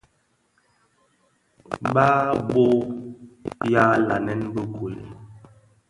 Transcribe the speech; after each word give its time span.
Bàb 1.93 2.33
bôg 2.49 2.79
yàa 3.71 3.93
lanën 4.07 4.41
bi 4.53 4.61
ngüel. 4.71 4.97